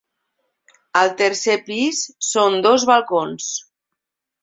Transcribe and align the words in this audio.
Al 1.01 1.11
tercer 1.19 1.59
pis 1.69 2.01
són 2.31 2.61
dos 2.67 2.91
balcons. 2.95 3.55